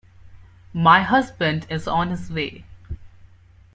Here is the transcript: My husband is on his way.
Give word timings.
My 0.73 1.03
husband 1.03 1.67
is 1.69 1.87
on 1.87 2.09
his 2.09 2.31
way. 2.31 2.65